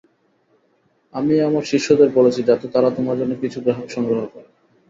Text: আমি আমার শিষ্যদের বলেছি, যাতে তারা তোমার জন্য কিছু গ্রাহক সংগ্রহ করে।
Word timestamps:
আমি 1.15 1.35
আমার 1.39 1.63
শিষ্যদের 1.63 2.09
বলেছি, 2.13 2.41
যাতে 2.43 2.65
তারা 2.67 2.89
তোমার 2.97 3.15
জন্য 3.17 3.33
কিছু 3.41 3.57
গ্রাহক 3.61 3.87
সংগ্রহ 3.89 4.21
করে। 4.25 4.47